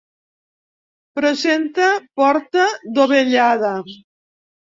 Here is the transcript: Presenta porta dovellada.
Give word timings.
Presenta 1.19 1.85
porta 2.21 2.65
dovellada. 2.97 3.73